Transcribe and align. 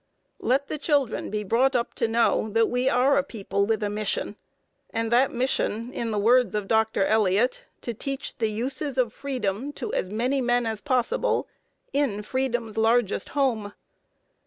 Let 0.39 0.67
the 0.67 0.79
children 0.79 1.29
be 1.29 1.43
brought 1.43 1.75
up 1.75 1.93
to 2.01 2.07
know 2.07 2.49
that 2.53 2.71
we 2.71 2.89
are 2.89 3.19
a 3.19 3.23
people 3.23 3.67
with 3.67 3.83
a 3.83 3.89
mission, 3.91 4.35
and 4.89 5.11
that 5.11 5.31
mission, 5.31 5.93
in 5.93 6.09
the 6.09 6.17
words 6.17 6.55
of 6.55 6.67
Dr. 6.67 7.05
Eliot, 7.05 7.65
to 7.81 7.93
teach 7.93 8.39
the 8.39 8.49
uses 8.49 8.97
of 8.97 9.13
freedom 9.13 9.71
to 9.73 9.93
as 9.93 10.09
many 10.09 10.41
men 10.41 10.65
as 10.65 10.81
possible 10.81 11.47
"in 11.93 12.23
freedom's 12.23 12.79
largest 12.79 13.29
home." 13.37 13.73